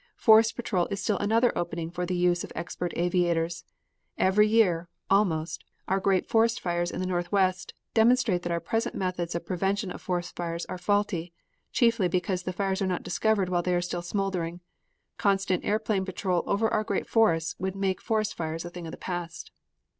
Forest 0.15 0.55
patrol 0.55 0.87
is 0.89 0.99
still 0.99 1.19
another 1.19 1.55
opening 1.55 1.91
for 1.91 2.07
the 2.07 2.15
use 2.15 2.43
of 2.43 2.51
expert 2.55 2.91
aviators. 2.95 3.65
Every 4.17 4.47
year, 4.47 4.89
almost, 5.11 5.63
our 5.87 5.99
great 5.99 6.25
forest 6.27 6.59
fires 6.59 6.89
in 6.89 6.99
the 7.01 7.05
northwest 7.05 7.75
demonstrate 7.93 8.41
that 8.41 8.51
our 8.51 8.59
present 8.59 8.95
methods 8.95 9.35
of 9.35 9.45
prevention 9.45 9.91
of 9.91 10.01
forest 10.01 10.35
fires 10.35 10.65
are 10.65 10.79
faulty; 10.79 11.33
chiefly 11.71 12.07
because 12.07 12.41
the 12.41 12.51
fires 12.51 12.81
are 12.81 12.87
not 12.87 13.03
discovered 13.03 13.49
while 13.49 13.61
they 13.61 13.75
are 13.75 13.79
still 13.79 14.01
smoldering. 14.01 14.61
Constant 15.19 15.63
airplane 15.63 16.03
patrol 16.03 16.41
over 16.47 16.67
our 16.69 16.83
great 16.83 17.07
forests 17.07 17.53
would 17.59 17.75
make 17.75 18.01
forest 18.01 18.33
fires 18.33 18.65
a 18.65 18.71
thing 18.71 18.87
of 18.87 18.91
the 18.91 18.97
past. 18.97 19.51